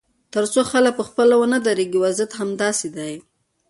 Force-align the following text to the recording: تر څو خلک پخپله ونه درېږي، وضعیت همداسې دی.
تر 0.33 0.43
څو 0.53 0.61
خلک 0.71 0.93
پخپله 0.99 1.35
ونه 1.39 1.57
درېږي، 1.67 1.99
وضعیت 2.05 2.31
همداسې 2.41 2.87
دی. 2.95 3.13